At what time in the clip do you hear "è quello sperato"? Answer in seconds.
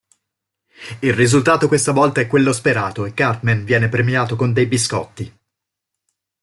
2.21-3.05